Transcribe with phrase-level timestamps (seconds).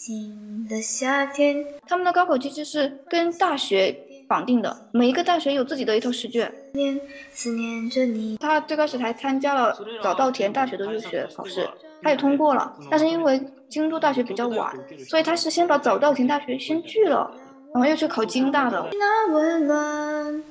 [0.00, 1.62] 静的夏天。
[1.86, 3.94] 他们的高考机制是跟大学
[4.26, 6.50] 绑定的，每一个大学有自己的一套试卷。
[6.72, 6.98] 念
[7.30, 11.68] 思念着你，他最开始还参加了早稻田大学的入学考试，
[12.00, 14.74] 他也通过了，但是因为京都大学比较晚，
[15.06, 17.30] 所以他是先把早稻田大学先拒了，
[17.74, 18.88] 然后又去考京大的。
[18.92, 20.42] 那温暖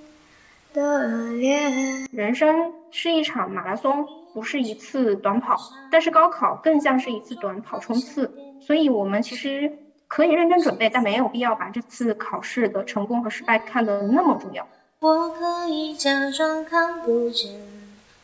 [0.73, 2.07] 的脸。
[2.11, 5.57] 人生是一场马拉松，不是一次短跑，
[5.91, 8.31] 但是高考更像是一次短跑冲刺，
[8.70, 14.68] 所以我们其实可以认真准备，但没有必要把这次考试的成功和失败看得那么重要。
[15.00, 17.50] 我可以假装看不见，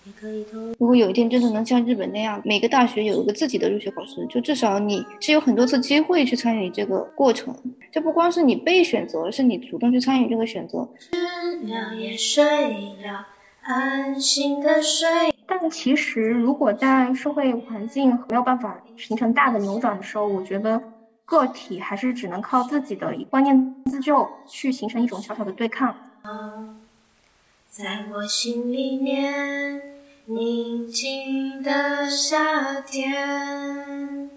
[0.04, 0.60] 也可以偷。
[0.78, 7.58] 如果有一天真的能像日本那样，每个大学有一个自己的入学考试，就至少你是有很多次机会去参与这个过程，
[7.92, 10.88] 这不光是你被选择，是你主动去参与这个选择。
[11.10, 11.18] 知
[11.68, 12.44] 了也睡
[13.04, 13.26] 了，
[13.64, 15.34] 安心的睡。
[15.48, 20.82] 但其实，如果在社会环境没有办法形成大的扭转的时候，我觉得
[21.26, 25.96] 个体还是只能靠自己的观念自救，去形成一种小小的对抗。
[27.70, 29.82] 在我心里面，
[30.26, 34.30] 宁静的夏天。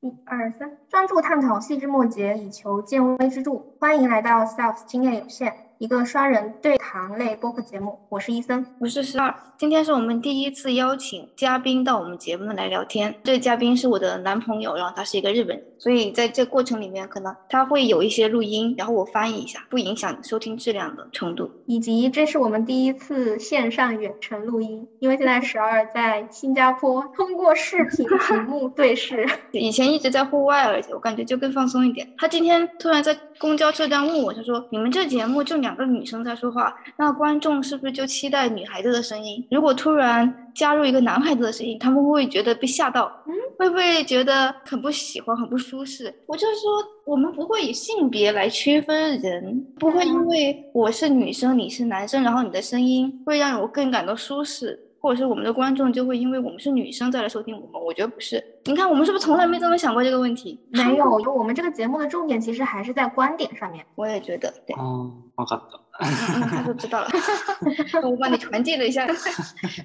[0.00, 3.62] 一二三，专注探讨细枝末节，以求见微知著。
[3.78, 7.98] 欢迎来到 Self 经验有限，一个双人对谈类播客节目。
[8.08, 13.14] 我是伊森，我是十二，今天是我们第一次邀请嘉宾到我们节目来聊天。
[13.22, 21.50] 这个嘉宾是我的男朋友，然后他是一个日本人，所以在这过程里面，可能他会有一些录音，然后我翻译一下，不影响收听质量的程度。
[21.66, 29.28] 以及这是我们第一次线上远程录音，因为现在十二在新加坡，通过视频屏 幕对视。
[29.52, 32.10] 以前一直在户外，而且我感觉就更放松一点。
[32.16, 39.46] 他今天突然在公交车站问我，他说：“你们这节目就两个女生在说话，那观众是不是就期待女孩子的声音？
[39.50, 43.10] 如果突然加入一个男孩子的声音，他们会不会觉得被吓到？
[43.26, 46.72] 嗯会不会觉得很不喜欢、很不舒适？”我就是说，
[47.04, 54.76] 我们不会以性别来区分人，不会因为我是女生，你是男生，然后你的声音会让我更感到舒适。
[55.03, 58.43] 或者是我们的观众就会因为我们是女生再来收听我们，我觉得不是。
[58.65, 60.59] 你看，我们是不是从来没这么想过这个问题？
[60.71, 63.85] 没 有，我们这个节目的重点其实还是在观点上面。
[63.95, 64.75] 我也觉得，对。
[64.75, 65.79] 哦，分かった。
[66.01, 67.09] 嗯，他都知道了，
[68.09, 69.05] 我帮你传递了一下，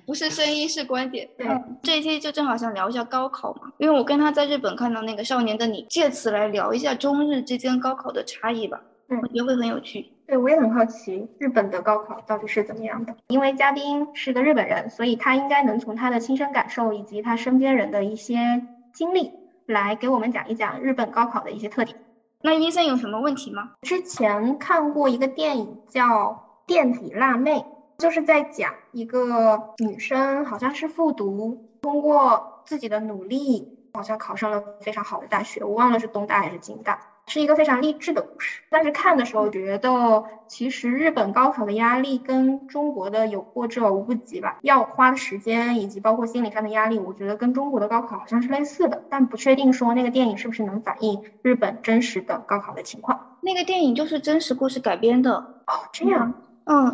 [0.06, 1.28] 不是声音是观点。
[1.36, 1.46] 对，
[1.82, 8.80] 这一期就正好想聊一下高考嘛，因为我跟他在日本看到那个《少年的你》，借此来聊一下中日之间高考的差异吧。
[9.08, 10.10] 嗯我觉得会很有趣。
[10.29, 13.15] 对，我也很好奇日本的高考到底是怎么样的。
[13.29, 18.61] 因为嘉宾是个日本人，所以他应该能从他的亲身感受以及他身边人的一些
[18.93, 19.33] 经历
[19.65, 21.97] 来给我们讲一讲日本高考的一些特点。
[22.43, 23.71] 那医生有什么问题吗？
[23.81, 26.05] 之前看过一个电影叫
[26.67, 27.55] 《垫底辣妹》，
[27.97, 36.99] 就是在讲一个女生好像是复读，通过自己的努力，好像考上了非常好的大学，我忘了是东大还是京大。
[37.29, 53.21] 是一个非常励志的故事，但是看的时候觉得，其实日本高考的压力跟中国的有过之而无不及吧，要花的时间以及包括心理上的压力，我觉得跟中国的高考好像是类似的，但不确定说那个电影是不是能反映日本真实的高考的情况。
[53.39, 55.45] 那个电影就是真实故事改编的。
[55.69, 56.33] 哦，这样，嗯，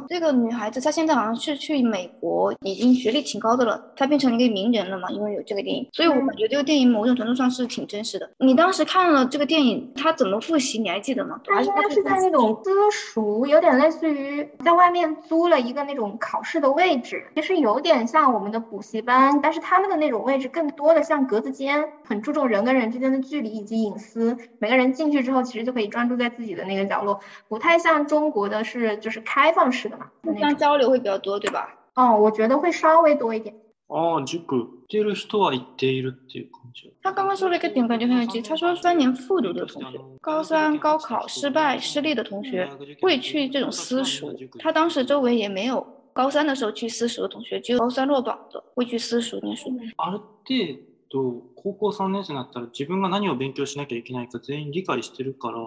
[0.07, 8.29] 这个女孩子她现在好像是去美国，已经学历挺高的了，她变成了一个名人了嘛，因为有这个电影，所以我感觉这个电影某种程度上是挺真实的。
[8.39, 11.39] 你当时看了这个电影，她怎么复习，你还记得吗？
[11.45, 24.37] 她应该是在那种私塾，有点类似于在外面租了一个那种考试的位置，其实有点像我们的补习班，但是他们的那种位置更多的像格子间，很注重人跟人之间的距离以及隐私。
[24.59, 30.10] 每个人进去之后，其实就可以专注在自己的那个角落，不太像中国的是就是开放式的嘛。
[30.22, 31.68] 互相交流会比较多，对吧？
[31.94, 33.54] 哦，我觉得会稍微多一点。
[33.88, 36.92] ああ、塾行ってる人は行っているっていう感じ。
[37.02, 38.40] 他刚刚说了一个点，感觉很有趣。
[38.40, 42.68] 他说三年复读的同学，高三高考失败失利的同学
[43.00, 44.32] 会去这种私塾。
[44.60, 49.68] 他当时周围也没有高三的时候去私塾的同学，只有高三落榜的会去私塾念书。
[49.96, 55.58] ある程度、高校3年生になったら自分が何を勉強しなきゃいけないか全員理解してるから。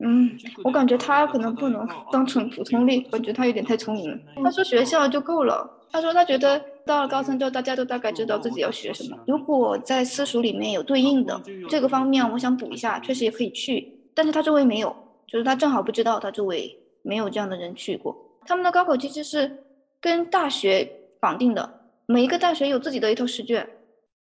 [0.00, 4.18] 嗯，我感觉他可能不能当成普通例，我觉得他有点太聪明了。
[4.42, 9.16] 他说学校就够了，他说他觉得到了高三之后，大家都大概知道自己要学什么。
[9.26, 14.94] 如果在私塾里面有对应的这个方面，我想补一下，确实也可以去，但是他周围没有，
[15.28, 18.14] 就是他正好不知道他周围没有这样的人去过。
[18.44, 19.64] 他们的高考其实是
[20.00, 23.66] 跟大学绑定的，每一个大学有自己的一套试卷，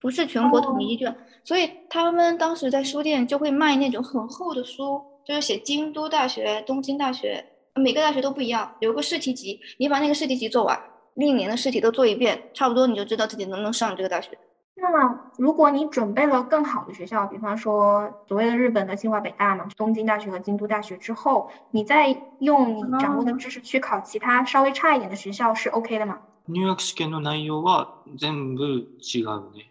[0.01, 1.15] 不是全国统一卷，
[1.45, 5.01] 所以他们当时在书店就会卖那种很厚的书。
[5.24, 7.44] 就是写京都大学、东京大学，
[7.74, 10.78] 每个大学都不一样，有个试题集，你把那个试题集做完，
[11.14, 14.38] 历年的试题都做一遍，差不多你就知道自己能不能上这个大学。
[14.78, 26.18] 那如果你准备了更好的学校，比方说所谓的日本的清华北大嘛，东京大学和京都大学之后，你再用你掌握的知识去考其他稍微差一点的学校是 OK 的吗？
[26.46, 29.66] 入学試験の内容は全部違うね。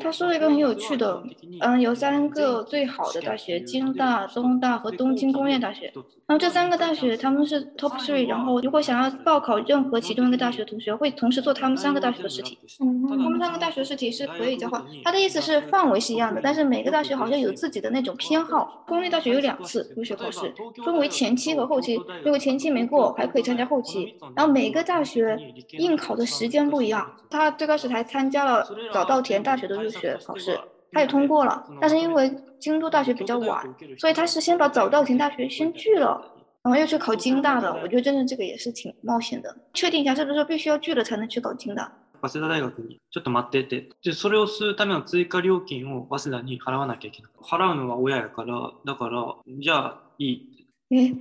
[0.00, 1.22] 他说了一个很有趣的，
[1.60, 5.92] 嗯，有三个最好的大学，京大、东大和东京工业大学。
[6.26, 12.56] 然后这三个大学他们是 top three，然后如果想要报考任何其中一个大学，同学会同时做他们三个大学的试题。
[12.80, 14.84] 嗯，他们三个大学试题是可以交换。
[15.02, 18.84] 他的意思是范围是一样的，但是每个大学好像有自己的那种偏好。
[18.86, 20.54] 公立大学有两次入学考试，
[20.84, 21.96] 分为前期和后期。
[22.22, 24.14] 如果前期没过，还可以参加后期。
[24.36, 25.36] 然后每个大学
[25.78, 27.10] 应考的时间不一样。
[27.28, 29.69] 他最开始还参加了早稻田大学。
[29.69, 30.57] 的入学考试，
[30.91, 33.61] 他也通过了，但是因为京都大学比较晚，
[33.97, 36.21] 所以他是先把早稻田大学先拒了，
[36.63, 37.73] 然后又去考京大的。
[37.83, 39.53] 我觉得真的这个也是挺冒险的。
[39.73, 41.91] 确定一下是不是说必须要拒了才能去考京大？
[42.21, 47.31] 早稲田大学にちょっと待ってて、でそれをするための追加料金を早稲田に払わなきゃいけない。
[47.43, 50.67] 払うのは親やから、だからじゃあいい。
[50.89, 51.19] 嗯，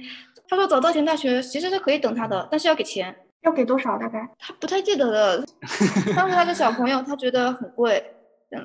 [0.49, 3.15] 他说早稻田大学其实是可以等他的，但是要给钱。
[3.43, 3.99] 要给多少？
[3.99, 4.27] 大概？
[4.39, 5.45] 他不太记得了。
[6.17, 8.03] 当时他的小朋友，他觉得很贵。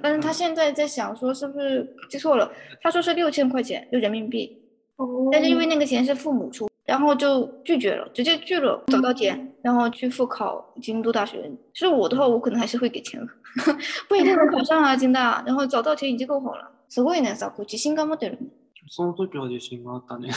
[0.04, 2.52] 但是他现在在想说是不是记错了？
[2.82, 4.62] 他说是六千块钱，就人民币。
[4.98, 5.30] 哦。
[5.32, 11.50] 但是因为那个钱是父母出，然后就拒绝了，直接拒了，走到田，然后去复考京都大学。
[11.74, 13.20] 是我的话，我可能还是会给钱，
[14.08, 15.44] 不一定能考上啊，京大。
[15.46, 16.70] 然后早稻田已经够好了。
[16.92, 18.40] すごいね、さ、こっち新幹持ってる。
[18.88, 20.30] その時は自信があったね。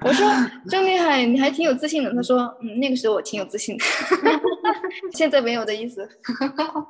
[0.00, 0.26] 我说
[0.68, 2.10] 真厉害，你还挺有自信的。
[2.14, 3.84] 他说，嗯，那个时候我挺有自信的，
[5.12, 6.08] 现在没有的意思。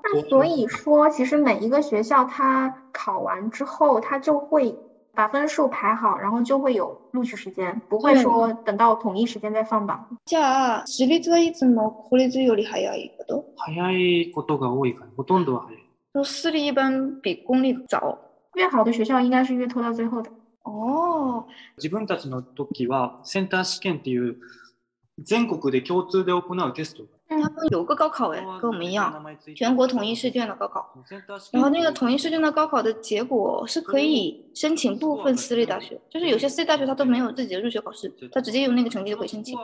[0.05, 4.73] 那 所以说，其实每一个学校它考完之后，它就会
[5.13, 10.07] 把分数排好，然后就会有录取时间，不会说等到统一时间再放榜。
[10.27, 13.45] じゃあ、私立はいつも公立より早いこと？
[13.57, 15.79] 早いことが多いから、ほとんどは早い。
[16.13, 18.17] 说私立一般比公立早，
[18.55, 20.31] 越好的学校应该是越拖到最后的。
[20.65, 21.47] 哦，
[21.79, 24.37] 自分たちの時はセンター試験っていう
[25.19, 27.05] 全国で共通で行うテスト。
[27.29, 29.25] 他们有个高考哎，跟我们一样，
[29.55, 30.93] 全国统一试卷的高考。
[31.53, 39.57] 然后那个统一试卷的高考的结果是可以申请部分私立大学，就是有些私立大学它都没有自己的入学考试，它直接用那个成绩就可以申请。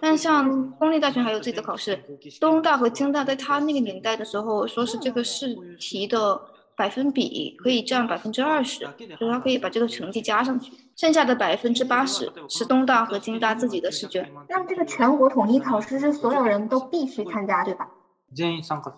[0.00, 1.98] 但像公立大学还有自己的考试，
[2.40, 6.40] 东大和京大在他那个年代的时候，说是这个试题的。
[6.76, 14.30] 百分比可以占百分之二十，就是他可以把这个成绩加上去，剩下的百分之八十是东大和京大自己的试卷。
[14.48, 17.88] 那这个全国统一考试是所有人都必须参加，对吧？
[18.34, 18.92] 全員参加。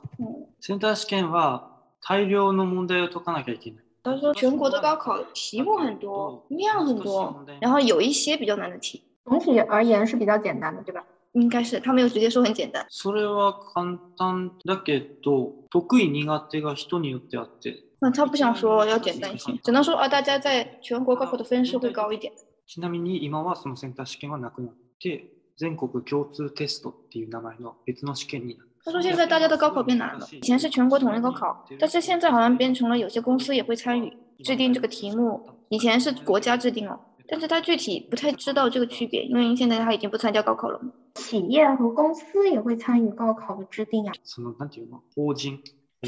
[0.61, 1.62] センター試験は
[2.02, 3.85] 大量の問題を解かなきゃいけない。
[4.02, 9.02] 他说全国的高考题目很多，量很多，然后有一些比较难的题。
[9.25, 11.05] 总体而言是比较简单的，对吧？
[11.32, 12.85] 应该是他没有直接说很简单。
[12.91, 17.85] それは簡単だけど 得意苦手が人によってあって。
[18.00, 22.32] 那他不想说要简单一些，只能说啊，大家在全国高考的分数会高一点。
[22.67, 25.26] ちなみに今はそのセンター試験はなくなって
[25.56, 28.70] 全国共通テストっていう名前の別の試験になる。
[28.82, 36.99] 他说现在大家的高考变难了，以前是全国统一高考，但是现在好像变成了有些公司也会参与制定这个题目，以前是国家制定了。
[37.29, 40.81] 但是他具体不太知道这个区别，因为现在他已经不参加高考了。
[41.15, 44.13] 企业和公司也会参与高考的制定呀。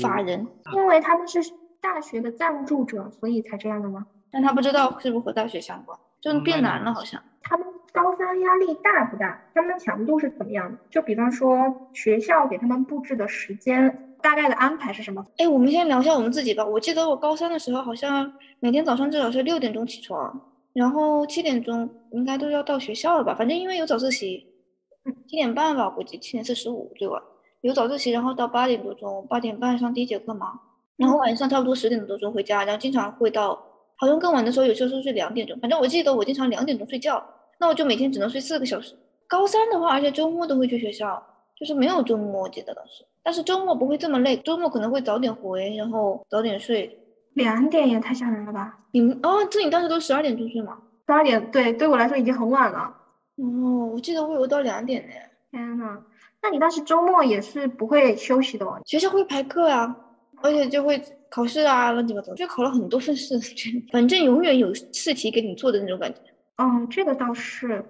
[0.02, 1.40] 法人，因为他们是
[1.82, 4.06] 大学的赞助者，所以才这样的吗？
[4.30, 7.24] 但他不知道是不是和大学相关，就变难了好像。
[7.42, 9.42] 他们高三压力大不大？
[9.56, 10.78] 他们强度是怎么样的？
[10.92, 15.26] 就比方说学校给他们布置的时间，大概的安排是什么？
[15.38, 16.64] 哎，我们先聊一下我们自己吧。
[16.64, 20.42] 我记得我高三的时候，好像每天早上至少是六点钟起床。
[20.74, 23.34] 然后七点钟应该都要到学校了吧？
[23.34, 24.46] 反正因为有早自习，
[25.28, 27.22] 七点半吧，估计七点四十五最晚
[27.62, 30.60] 有早自习，然后到八点多钟，八点半上第一节课嘛。
[30.96, 33.60] 然后晚上差不多十点多钟回家，然后经常会到，
[33.96, 35.58] 好像更晚的时候有时候是两点钟。
[35.60, 37.24] 反正我记得我经常两点钟睡觉，
[37.60, 38.96] 那我就每天只能睡四个小时。
[39.28, 41.22] 高三的话，而且周末都会去学校，
[41.56, 43.06] 就是没有周末，我记得当时。
[43.22, 47.00] 但是周末不会这么累，周末可能会早点回，然后早点睡。
[47.34, 48.80] 两点也太吓人了吧！
[48.90, 50.76] 你们哦，这你当时都十二点钟睡吗？
[51.06, 52.92] 十二点，对，对我来说已经很晚了。
[53.38, 55.14] 哦，我记得我有到两点呢。
[55.50, 56.04] 天呐，
[56.42, 58.82] 那你当时周末也是不会休息的哦？
[58.86, 59.96] 学校会排课啊，
[60.42, 63.40] 而且就会考试啊，乱七八糟，就考了很多份试，
[63.92, 66.20] 反正永远有试题给你做的那种感觉。
[66.58, 67.86] 嗯，这个倒是，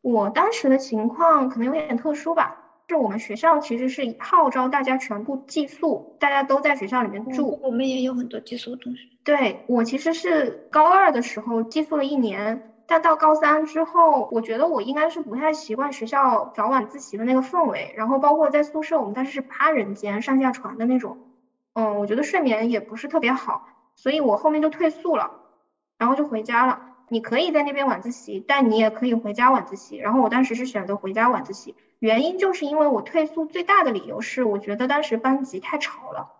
[0.00, 2.58] 我当时的情况可能有点特殊吧。
[2.88, 7.58] 是我们学校其实是号召大家全部寄宿，大家都在学校里面住。
[7.62, 9.08] 我们也有很多寄宿同学。
[9.24, 17.92] 对我其实是高二的时候寄宿了一年，但到高三之后，我觉得我应该是不太习惯学校早晚自习的那个氛围。
[17.96, 21.18] 然后包括在宿舍，我们当时是八人间上下床的那种，
[21.74, 25.30] 嗯，我觉得睡眠也不是特别好，所以我后面就退宿了，
[25.98, 26.80] 然后就回家了。
[27.08, 29.96] 你可以在那边晚自习，但你也可以回家晚自习。
[29.96, 36.32] 然后我当时是选择回家晚自习，原因就是因为我退宿最大的理由是，我觉得当时班级太吵了，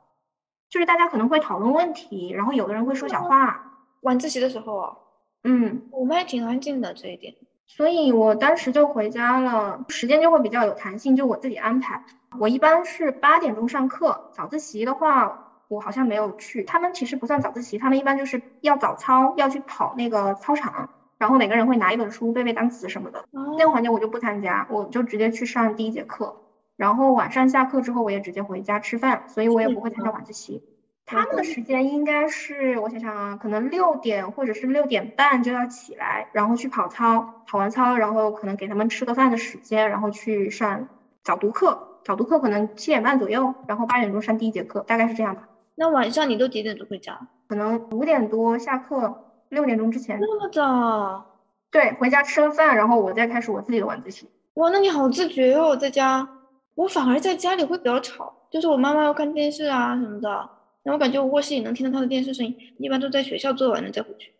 [0.70, 3.68] 就是大家可能会讨论问题，然后有的人会说小话。
[4.00, 4.96] 晚自习的时候啊，
[5.44, 7.34] 嗯，我们还挺安静的这一点。
[7.66, 12.04] 所以我当时就回家了，时间就会比较有弹性，就我自己安排。
[12.38, 16.64] 我一般是八点钟上课，早自习的话我好像没有去。
[16.64, 23.25] 他们其实不算早自习，他们一般就是要早操，要去跑那个操场，然后每个人会拿一本书背背单词什么的。
[23.30, 26.37] 那个环节我就不参加，我就直接去上第一节课，
[26.76, 30.62] 然后晚上下课之后我也直接回家吃饭，所以我也不会参加晚自习。
[31.04, 40.88] 他们的时间应该是，我想想啊，可能六点或者是六点半就要起来，然后去跑操，跑完操，然后可能给他们吃个饭的时间，然后去上
[41.23, 45.49] 早读课，早读课可能七点半左右，然后八点钟上第一节课，大概是这样吧。
[45.75, 47.18] 那晚上你都几点钟回家？
[47.49, 50.18] 可能五点多下课，六点钟之前。
[50.21, 51.26] 那么早？
[51.71, 54.30] 对，回家吃了饭，然后我再开始我自己的晚自习。
[54.54, 56.28] 哇，那你好自觉哦，在家。
[56.75, 60.49] 我反而在家里会比较吵，就是我妈妈要看电视啊什么的。
[60.82, 64.32] 然后我感觉我卧室也能听到他的电视声音，一般都在学校做完了再回去。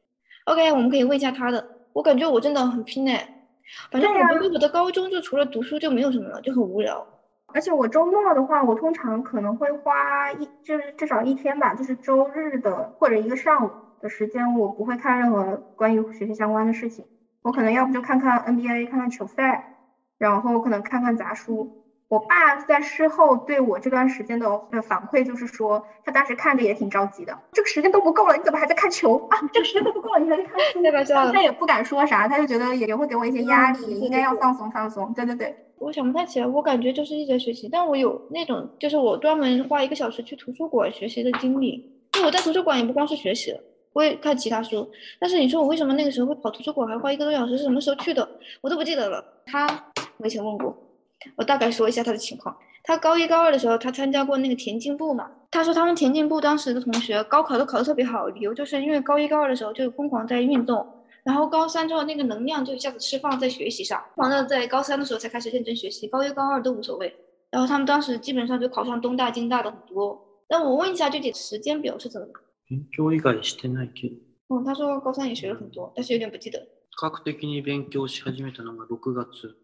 [0.45, 1.65] OK，我们可以问一下他的。
[1.93, 3.47] 我感觉我真的很拼哎，
[3.91, 7.07] 反正我觉得我的高中就除了读书就没有什么了，就很无聊。
[7.55, 13.71] 而且我周末的话，我通常可能会花一就是至少一天吧，就是周日的或者一个上午
[14.01, 17.05] 的时间，我不会看任何关于学习相关的事情。
[17.43, 19.77] 我可能要不就看看 NBA，看看球赛，
[20.17, 21.82] 然后可能看看杂书。
[22.13, 29.39] 我爸在事后对我这段时间的呃反馈就是说，他当时看着也挺着急的，这个时间都不够了，你怎么还在看球 啊？
[29.51, 30.83] 这个时间都不够了，你还在看 书？
[30.83, 31.33] 对吧？
[31.33, 35.11] 他也不敢说啥，他就觉得也会给我一些压力，应该要放松放松。
[35.15, 41.91] 对对对，我想不太起来，我感觉就是一直在学习，但我有那种就是我专门花一个小时去图书馆学习的经历。
[42.13, 43.61] 就我在图书馆也不光是学习了，
[43.95, 44.87] 我也看其他书。
[45.19, 47.57] 但是你说我为什么那个时候会跑图书馆，还花一个多小时？
[47.57, 48.29] 是什么时候去的？
[48.61, 49.25] 我都不记得了。
[49.47, 49.67] 他
[50.19, 50.77] 我以前问过。
[51.36, 52.56] 我大概说一下他的情况。
[52.84, 55.30] 他高一高二的时候，他参加过那个田径部嘛。
[55.52, 60.86] 他说他们田径部当时的同学高考都考得特别好，理由就是因为高一高二的时候就疯狂在运动，
[61.24, 67.14] 然后高三之后那个能量就一下子释放在学习上，完了在高三的时候才开始认真学习，高一高二都无所谓。
[67.50, 70.22] 然后他们当时基本上就考上东大、京大的很多。
[70.50, 72.28] 那我问一下具体时间表是怎么？
[72.70, 74.16] 勉強以外してないけど。
[74.50, 76.60] 嗯，他说高三也学了很多，但是有点不记得。
[76.60, 79.56] 比較的に勉強し始めたのが6月。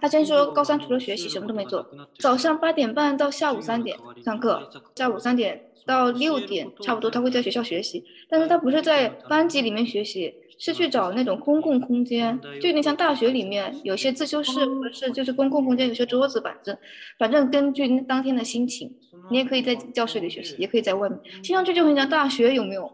[0.00, 1.86] 他先说高三除了学习什么都没做，
[2.18, 16.76] 早上八点半到下午三点上课，下午三点到六点差不多他会在学校学习，但是他不是在班级里面学习，是去找那种公共空间，就有点像大学里面有些自修室，或者是就是公共空间有些桌子板凳，
[17.18, 18.90] 反正根据当天的心情，
[19.30, 22.90] 你也可以在教室里学习，也可以在外面，听上去就很像大学，有没有？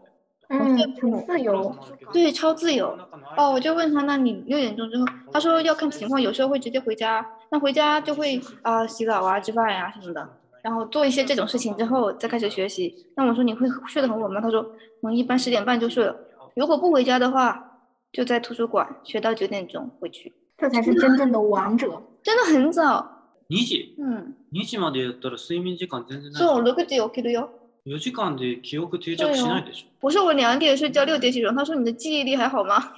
[0.48, 1.74] 嗯，很自由，
[2.12, 2.96] 对，超自由。
[3.36, 10.28] 哦，我就问他，那你六点钟之后，他说要看情况，有时候会直接回家，那回家就会啊洗澡啊、吃饭呀什么的，
[10.62, 12.94] 然后做一些这种事情之后再开始学习。
[13.16, 14.42] 那我说你会睡得很晚吗？
[14.42, 14.64] 他说，
[15.02, 16.14] 嗯，一般十点半就睡了。
[16.54, 17.78] 如果不回家的话，
[18.12, 20.34] 就在图书馆学到九点钟回去。
[20.58, 23.20] 这才是真正的王者，真的很早。
[23.48, 23.94] 二時？
[23.98, 24.34] 嗯。
[24.52, 26.42] 二時までやったら睡眠時間全然ない。
[26.42, 27.48] そう、六時起きるよ。
[27.87, 29.87] 4時間で記憶定着しないでしょ。
[30.01, 31.55] 不是我两点睡觉，六点起床。
[31.55, 32.93] 他说你的记忆力还好吗？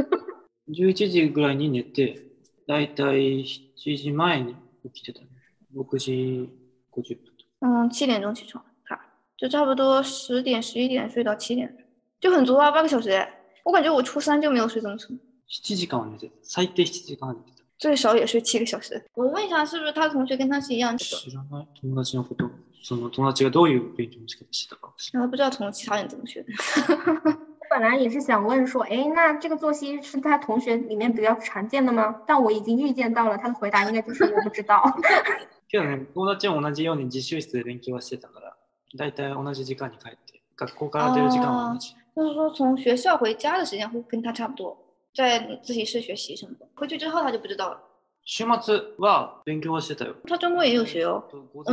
[0.68, 2.22] 11時ぐらいに寝て、
[2.68, 4.54] だいたい7時前に
[4.92, 5.28] 起きてたね。
[5.74, 6.50] 6時
[6.92, 7.32] 50分。
[7.60, 8.98] 嗯，七点钟起床，看，
[9.38, 11.74] 就差不多十点、十一点睡到七点，
[12.20, 13.26] 就很足啊，八个小时。
[13.64, 15.18] 我感觉我初三就没有睡这么长。
[15.48, 17.55] 7時間は寝て最低7時間は寝てた。
[17.77, 19.03] 最少也睡七个小时。
[19.15, 21.03] 我问一下，是不是他同学跟他是一样的？
[21.03, 22.49] 知らない友達のこと。
[22.83, 24.93] その友達がどういう勉強の仕方してたか。
[25.13, 26.47] 然后不知道从其他人怎么学的。
[26.87, 32.21] 我 本来也是想问说，哎，那这个作息是他同学里面比较常见的吗？
[32.27, 34.83] 但我已经预见到了，他的回答应该就是我不知道。
[35.69, 38.57] けどね、友達も同じように自習室で勉強はしてたから、
[38.97, 41.95] だいたい同じ時間に帰って、学校から出る時間は同じ。
[42.13, 44.77] 就是说从学校回家的时间会跟他差不多，
[45.15, 46.67] 在自习室学习什么的。
[46.75, 47.79] 回去之后他就不知道了。
[48.23, 50.13] 週末は勉強はしてたよ。
[50.27, 51.23] 他周末也有学哦。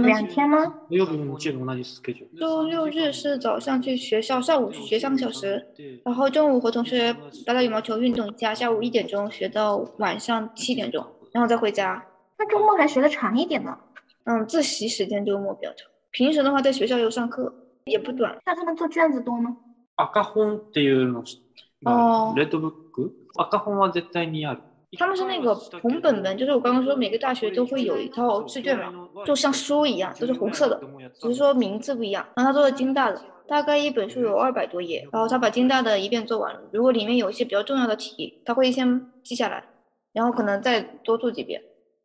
[0.02, 0.64] 两天吗？
[0.88, 2.40] 土曜日も日曜日同じスケジュール。
[2.40, 5.62] 周六日是早上去学校，上午学三个小时，
[6.06, 12.02] 然后中午和同学打打羽毛球运动一下，下午一点钟学到晚上七点钟，然后再回家。
[12.38, 13.78] 那周末还学的长一点呢？
[14.24, 17.52] 嗯，自习时间周末比较长，平时的话在学校有上课，
[17.84, 18.34] 也不短。
[18.46, 19.54] 那他们做卷子多吗？
[19.98, 21.22] 赤本っていうの、
[22.34, 23.12] レッドブック。
[23.36, 24.60] 赤本は絶対にある。
[24.98, 28.90] 他们是那个红本本，就是我刚刚说每个大学都会有一套试卷嘛，
[29.26, 30.80] 就像书一样，都是红色的，
[31.20, 32.26] 只是说名字不一样。
[32.34, 36.60] 然后他做的京大的，大概一本书有二百多页，然后他把京大的一遍做完了。
[36.72, 39.62] 如果里面有一些比较重要的题，他会先记下来，
[40.14, 41.60] 然后可能再多做几遍。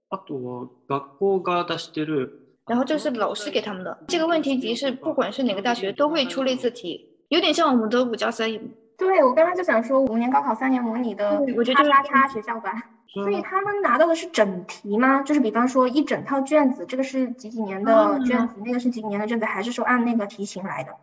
[0.09, 2.31] あとは学校が出してる
[2.65, 8.67] 然后这是老师给他们的这个问题集是不管是哪个大学都会出类似题，有点像我们的五加三一模。
[8.97, 15.21] 对我刚刚就想说，五年高考三年模拟的对我觉得就是叉叉叉学校版，所以他们拿到的是整题吗？
[15.23, 20.95] 就是比方说一整套卷子，这个是几几年的嗯卷子，那个是几几年的卷子，还是说按那个题型来的？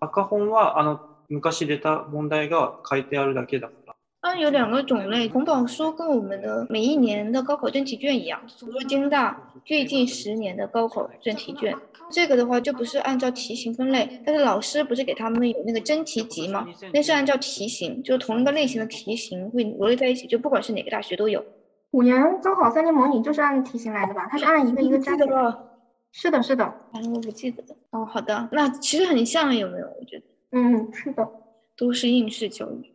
[0.00, 3.83] 赤本はあの昔出た問題が書いてあるだけだから。
[4.25, 11.77] 它有两个种类，红宝书跟我们的每一年的高考真题卷一样，比如说京大最近十年的高考真题卷，
[12.09, 16.67] 这个的话就不是按照题型分类，但是老师不是给他们有那个真题集吗？
[16.91, 21.45] 那是按照题型，就同一个类型的题型会罗列在一起，就不管是哪个大学都有。
[21.91, 24.27] 五年高考三年模拟就是按题型来的吧？
[24.31, 25.27] 它是按一个一个记加起来。
[25.27, 25.69] 得了，
[26.11, 27.75] 是的，是的，反正我不记得了。
[27.91, 29.85] 哦，好的，那其实很像，有没有？
[29.85, 31.29] 我觉得嗯，是的。
[31.77, 32.91] 都是应试教育。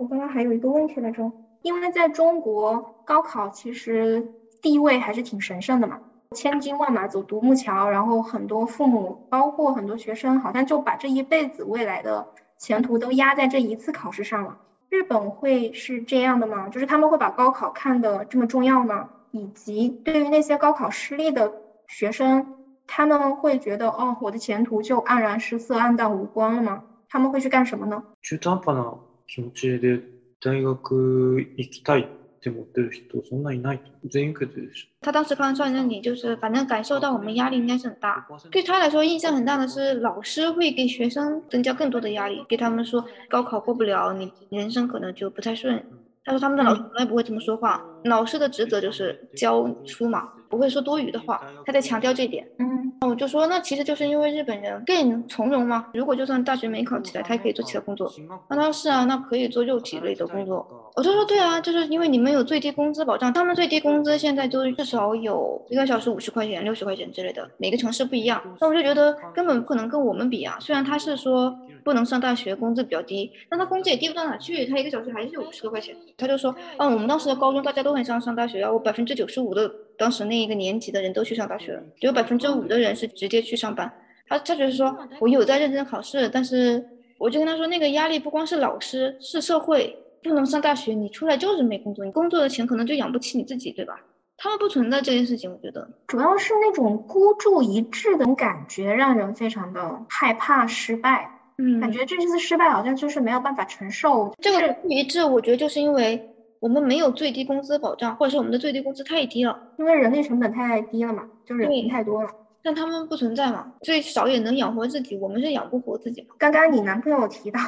[0.00, 1.30] 我刚刚还有一个问题来着，
[1.60, 4.30] 因为在中国高考其实
[4.62, 6.00] 地位还是挺神圣的嘛，
[6.34, 12.26] 千军万马走独木桥，然后很多父母，包括很多学生，好像就把这一辈子未来的
[12.56, 14.56] 前途都压在这一次考试上了。
[14.88, 16.70] 日本会是这样的吗？
[16.70, 19.10] 就是他们会把高考看得这么重要吗？
[19.30, 21.52] 以及对于那些高考失利的
[21.88, 22.54] 学生，
[22.86, 26.84] 他们会觉得哦，我的前途就黯然失色、黯淡无光了吗？
[27.10, 28.02] 他们会去干什么呢？
[28.22, 28.98] 中途半端な
[29.29, 30.01] 気持ちで
[30.41, 32.05] 大学行きたいっ
[32.41, 33.85] て思ってる人そんないないと。
[34.07, 34.87] 全員受けてるでしょ。
[35.01, 38.27] 他当时看上那里，就是反正感受到我们压力应该是很大。
[38.51, 45.83] 对他来说，印象很大的是老师会给学生增加更多的压力，给他们说高考过不了，你人生可能就不太顺。
[46.23, 51.39] 他说他们的老师从来不会这么说话，老师的职责就是教书嘛，不会说多余的话。
[51.67, 52.47] 他在强调这一点。
[52.57, 52.68] 嗯，
[53.06, 55.86] 我就说，那其实就是因为日本人更从容嘛。
[55.94, 58.12] 如果就算大学没考起来，他也可以做其他工作。
[58.48, 60.66] 那他说是啊，那可以做肉体类的工作。
[60.96, 68.42] 我就说对啊，就是因为你们有最低工资保障，他们最低工资现在都至少有一个小时五十块钱、六十块钱之类的，每个城市不一样。
[68.60, 70.58] 那我就觉得根本不可能跟我们比啊。
[70.60, 75.94] 虽然他是说不能上大学，工资比较低，但他工资也低不到哪去，他一个小时还是五十多块钱。
[76.18, 83.90] 他就说，嗯，我们当时的高中大家都很想上大学啊，我百分之九十五的当时那一个年级的人都去上大学了，只有百分之五的人是直接去上班。
[84.28, 86.84] 他他觉得说我有在认真考试，但是
[87.16, 89.96] 我就跟他说，那个压力不光是老师，是社会。
[90.22, 94.00] 不能上大学，你出来就是没工作，你工作的钱可能就养不起你自己，对吧？
[94.36, 101.30] 他们不存在这件事情，我觉得主要是那种孤注一掷的感觉，让人非常的害怕失败。
[101.58, 104.34] 嗯，感觉这次失败好像就是没有办法承受。
[104.40, 106.18] 这个是不一致，我觉得就是因为
[106.58, 112.30] 我们没有最低工资保障，或者是我们的最低工资太低了，因为人力成本太低了嘛，就是人太多了。
[112.63, 116.29] 但他们不存在嘛，最少也能养活自己，我们是养不活自己嘛。
[116.39, 117.59] 刚刚你男朋友提到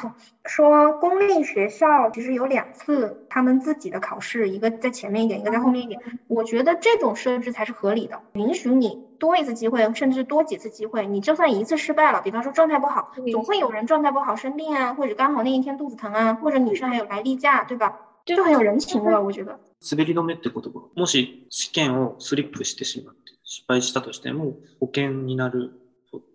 [0.45, 6.01] 说，公立学校其实有两次他们自己的考试，一个在前面一点，一个在后面一点。
[6.27, 11.05] 我觉得这种设置才是合理的，允许你多一次机会，甚至多几次机会。
[11.05, 17.99] 你就算一次失败了，比方说状态不好，对总会有人状态不好生病啊，或者刚好那一天肚子疼啊，或者女生还有来例假，对吧？
[18.25, 19.59] 对就很有人情味，我觉得。
[19.79, 20.89] 滑り止めって言葉。
[20.95, 25.71] もし試験をスリップしてしまって 失敗したとしても保険になる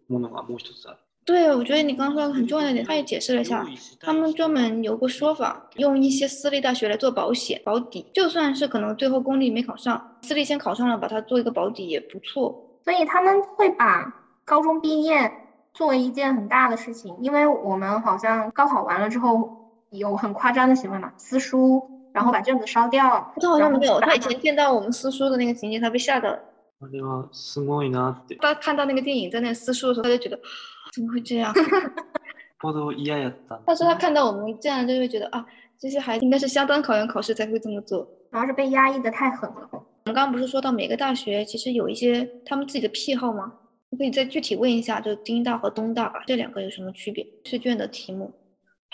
[0.09, 0.99] ものがもう一つある。
[1.25, 3.65] 对，我觉得你刚刚说的很重要的一点，他也解释了一下，
[4.01, 12.81] 他们专门有个说法，用一些私立大学来做保险保底，就算是可能最后公立没考上，私立先考上了，把它做一个保底也不错。
[12.85, 14.13] 所以他们会把
[14.45, 15.33] 高中毕业
[15.73, 26.41] 作为一件很大的事情，因为我们好像高考完了之后有很夸张的行为嘛，撕书，然后把卷子烧掉，他好像没有，然后他以前见到我们撕书的那个情节，他被吓到了。
[26.81, 28.37] あれはすごいなって。
[28.41, 30.39] 他看到那个电影在那撕书的时候，他就觉得
[30.93, 31.53] 怎么会这样？
[32.61, 35.45] ほど嫌やったんだ他说他看到我们这样，就会觉得啊，
[35.79, 38.05] 这些孩子应该是相当考研考试才会这么做。
[38.31, 39.69] 主要是被压抑的太狠了。
[39.73, 43.53] 我们刚刚不是说到每个大学其实有一些他们自己的癖好吗？
[43.91, 47.27] 我可以再具体问一下，就京大和东大吧，这两个有什么区别？
[47.45, 48.33] 试卷的题目。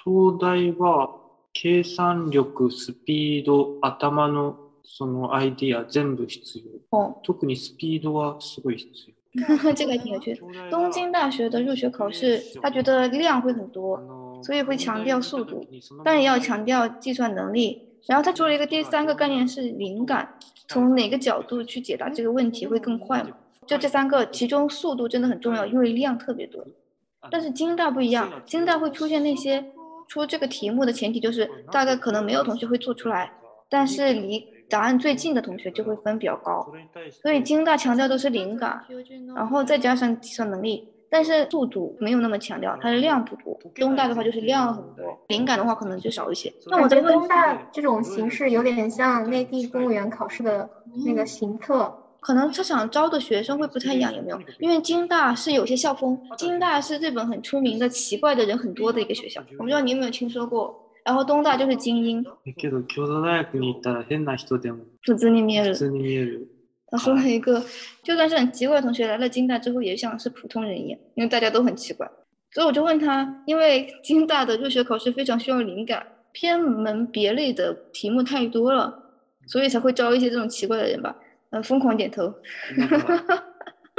[0.05, 1.11] 東大は
[1.55, 6.99] 計算力、スピード、頭の そのアイディア全部必要。
[6.99, 9.14] 哦，特にスピードはすごい必要。
[9.75, 10.71] 这个还挺有趣的。
[10.71, 14.01] 东京大学的入学考试，他觉得量会很多，
[14.42, 15.64] 所以会强调速度，
[16.03, 17.83] 但也要强调计算能力。
[18.07, 20.35] 然后他出了一个第三个概念是灵感，
[20.66, 23.31] 从哪个角度去解答这个问题会更快嘛？
[23.66, 26.64] 就这三个，其中速度真的很重要，因为量特别多。
[27.31, 29.62] 但是京大不一样，京大会出现那些
[30.09, 33.31] 出这个题目的前提就是大概可能没有同学会做出来，
[33.68, 36.68] 但是离 答案最近的同学就会分比较高。
[37.22, 38.84] 所以京大强调的是灵感，
[39.36, 43.56] 然后再加上计算能力，但是速度没有那么强调，它的量不多。
[43.76, 46.52] 东大的话就是量很多，灵感的话可能就少一些。
[46.66, 50.68] 那我觉得东大这种形式有点像内地公务员考试的
[51.06, 52.00] 那个行测。
[52.20, 54.40] 可能他想招的学生会不太一样，有没有？
[54.60, 60.83] 因为京大是有些校风，京大是日本很出名的奇怪的人很多的一个学校，我不知道你有没有听说过。
[61.05, 62.23] 然后东大就是精英。
[65.05, 65.73] 普通に見える。
[65.73, 66.49] 普通に見える。
[66.90, 67.62] 他说了一个，
[68.03, 72.11] 就算是很奇怪的同学来了京大之后，也像是普通人一样，因为大家都很奇怪。
[72.51, 78.94] 所以我就问他，因为京大的入学考试非常需要灵感，偏门别类的题目太多了，
[79.47, 81.14] 所以才会招一些这种奇怪的人吧。
[81.51, 82.35] 呃，疯狂点头。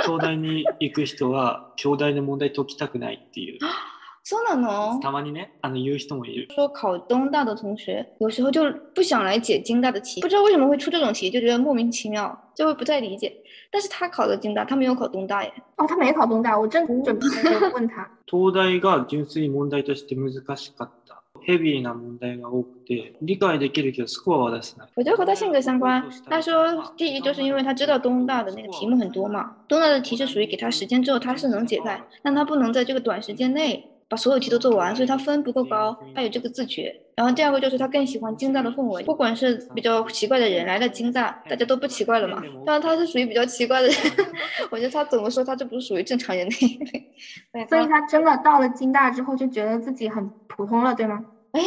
[0.02, 3.60] 京大に行く人は京大の問題解きたくないっていう。
[4.24, 5.00] そうなの？
[5.00, 6.48] たまにね、あの言う人もいる。
[6.54, 8.62] 说考东大的同学有时候就
[8.93, 13.34] 不想来解京大的题，不知道为什么会出这种题，就觉得莫名其妙，就会不太理解。
[13.72, 15.52] 但是他考的京大，他没有考东大耶。
[15.78, 17.28] 哦，他没考东大，我正准备
[17.74, 18.08] 问他。
[18.28, 21.24] 東大が純粋に問題として難しかった。
[21.41, 24.89] ヘビーな問題が多くて理解できるけどスコアは出せない。
[24.95, 26.04] 我觉得和他性格相关。
[26.30, 36.95] 他说，第一就是因为他知道东大的那个题目很多嘛，东大的题是属于给他时间之后他是能解开，但他不能在这个短时间内 把所有题都做完，所以他分不够高，他有这个自觉。
[37.15, 42.41] 然后第二个就是他更喜欢京大的氛围，不管是比较奇怪的人来了京大，大家都不奇怪了嘛。
[42.65, 43.98] 当然他是属于比较奇怪的人，
[44.72, 47.67] 我觉得他怎么说他就不是属于正常人那一类。
[47.67, 51.24] 所以他真的到了京大之后就觉得自己很普通了，对吗？
[51.52, 51.62] 哎，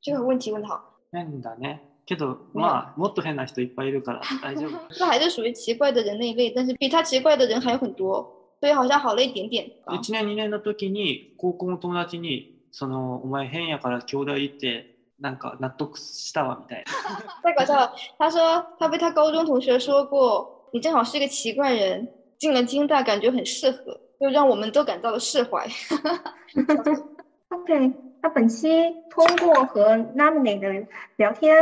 [0.00, 0.80] 这个问题问的好。
[1.12, 1.78] 変だね。
[2.04, 4.72] けどまあもっと変な人いっぱいいるから大丈夫。
[4.98, 9.70] 他还是属于奇怪的人那一类，但是比他奇怪的人还有很多， 所以好像好了一点点。
[9.86, 16.92] 1年2年の時に高校の友達にそのお前変やから京大行ってなんか納得したわみたいな。
[17.42, 25.66] 太搞笑了，他说他被他高中同学说过，你正好是一个奇怪人，进了京大感觉很适合，又让我们都感到了释怀。
[27.50, 28.68] OK，那本期
[29.10, 31.56] 通过和 Namine 的聊天，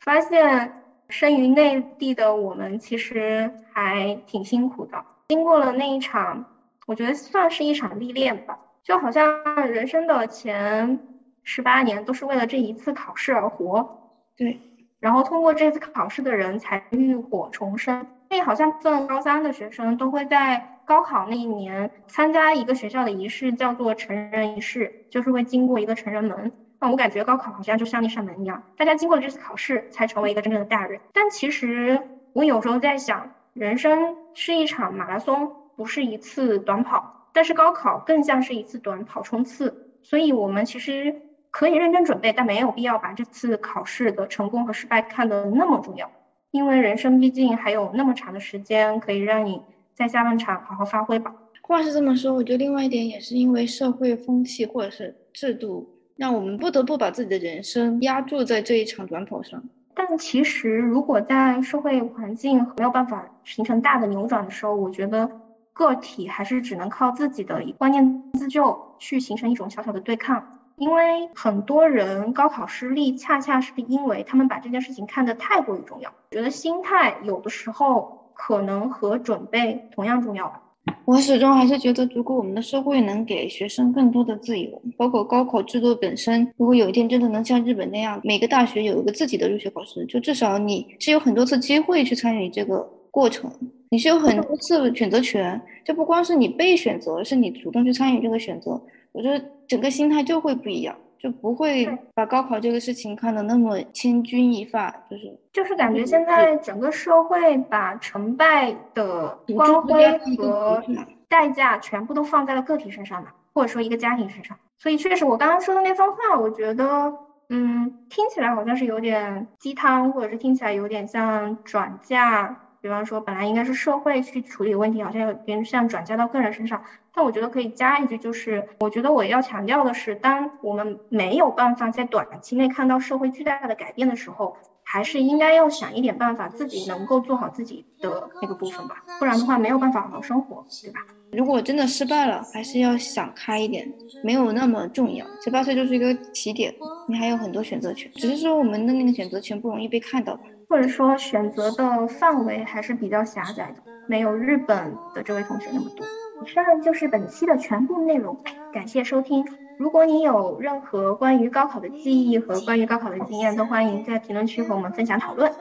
[0.00, 5.02] 发现生于内地的我们其实还挺辛苦的。
[5.27, 6.45] 经过了那一场，
[6.85, 11.01] 我觉得算是一场历练吧，就好像人生的前
[11.43, 13.89] 十八年都是为了这一次考试而活。
[14.37, 14.61] 对，
[14.99, 18.07] 然后通过这次考试的人才浴火重生。
[18.29, 26.53] 所以好像分高三的学生都会在高考那一年参加一个学校的仪式，叫做成人仪式，就是会经过一个成人门。
[26.79, 31.01] 那我感觉高考好像就像那扇门一样，大家经过了这次考试，才成为一个真正的大人。
[31.11, 37.03] 但其实我有时候在想，人生是一场马拉松，不是一次短跑。
[37.33, 41.15] 但是高考更像是一次短跑冲刺，所以我们其实
[41.49, 46.11] 可以认真准备，但没有必要把这次考试的成功和失败看得那么重要。
[46.51, 49.61] 因为人生毕竟还有那么长的时间，可以让你
[49.95, 51.33] 在下半场好好发挥吧。
[51.61, 59.63] 话是这么说，我觉得另外一点也是因为社会风气或者是制度，让我们不得不把自己的人生压注在这一场短跑上。
[59.97, 65.31] 但其实，如果在社会环境没有办法形成大的扭转的时候，我觉得
[65.73, 70.59] 个体还是只能靠自己的观念自救，去形成一种小小的对抗。
[70.75, 76.11] 因为很多人高考失利，恰恰是因为他们把这件事情看得太过于重要。
[76.29, 80.61] 觉得心态有的时候可能和准备同样重要吧。
[81.07, 93.49] 我始终还是觉得，如果我们的社会能给学生更多的自由，包括高考制度本身，如果有一天真的能像日本那样，每个大学有一个自己的入学考试，就至少你是有很多次机会去参与这个过程，
[93.89, 98.71] 你是有很多次选择权，就不光是你被选择，是你主动去参与这个选择。
[99.13, 110.83] 我觉得整个心态就会不一样，就不会把高考这个事情看得那么千钧一发，就是就是感觉现在整个社会把成败的光辉和
[111.27, 114.57] 代价全部都放在了个体身上嘛，或者说一个家庭身上。
[114.77, 117.13] 所以确实，我刚刚说的那番话，我觉得，
[117.49, 122.63] 嗯，听起来好像是有点鸡汤，或者是听起来有点像转嫁。
[122.81, 126.83] 比方说，本来应该是社会去处理问题，好像有点像转嫁到个人身上。
[127.13, 139.03] 但我觉得可以加一句，就是我觉得我要强调的是，当我们没有办法在短期内看到社会巨大的改变的时候，还是应该要想一点办法，自己能够做好自己的那个部分吧。
[139.19, 140.99] 不然的话，没有办法好好生活，对吧？
[141.33, 143.91] 如果真的失败了，还是要想开一点，
[144.23, 145.25] 没有那么重要。
[145.43, 146.73] 十八岁就是一个起点，
[147.07, 150.43] 你还有很多选择权，只是说我们的那个选择权不容易被看到吧。
[150.67, 156.05] 或者说选择的范围还是比较狭窄的，没有日本的这位同学那么多。
[156.43, 158.37] 以上就是本期的全部内容，
[158.73, 159.45] 感谢收听。
[159.77, 165.51] 如果你有任何关于高考的记忆和关于高考的经验，都欢迎在评论区和我们分享讨论。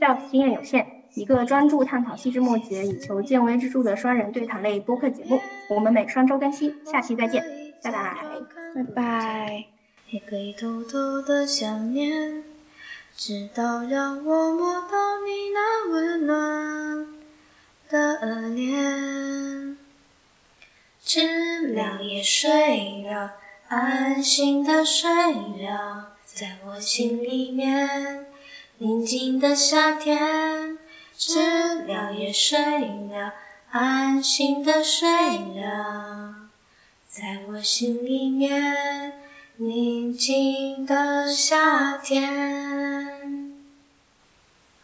[0.00, 5.40] 笑子经验有限，一个专注探讨细枝末节、以求见微知著的双人对谈类播客节目。
[5.68, 7.44] 我们每双周更新，下期再见，
[7.82, 8.16] 拜拜，
[8.74, 9.64] 拜拜。
[10.10, 12.44] 也可以偷偷的想念，
[13.16, 17.06] 直到让我摸到你那温暖
[17.88, 19.78] 的脸。
[21.02, 23.32] 知了也睡了，
[23.68, 28.26] 安心的睡了，在我心里面。
[28.78, 30.78] 宁静的夏天，
[31.16, 33.32] 知了也睡了，
[33.70, 36.34] 安心的睡了，
[37.08, 39.25] 在我心里面。
[39.58, 43.15] 宁静的夏天。